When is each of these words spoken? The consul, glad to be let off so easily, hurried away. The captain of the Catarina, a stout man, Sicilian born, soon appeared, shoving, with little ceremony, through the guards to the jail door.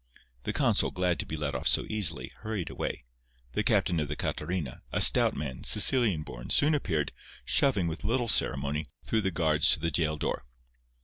The 0.45 0.51
consul, 0.51 0.89
glad 0.89 1.19
to 1.19 1.27
be 1.27 1.37
let 1.37 1.53
off 1.53 1.67
so 1.67 1.85
easily, 1.87 2.31
hurried 2.39 2.71
away. 2.71 3.03
The 3.51 3.61
captain 3.61 3.99
of 3.99 4.07
the 4.07 4.15
Catarina, 4.15 4.81
a 4.91 4.99
stout 4.99 5.35
man, 5.35 5.63
Sicilian 5.63 6.23
born, 6.23 6.49
soon 6.49 6.73
appeared, 6.73 7.11
shoving, 7.45 7.85
with 7.85 8.03
little 8.03 8.27
ceremony, 8.27 8.87
through 9.05 9.21
the 9.21 9.29
guards 9.29 9.69
to 9.73 9.79
the 9.79 9.91
jail 9.91 10.17
door. 10.17 10.43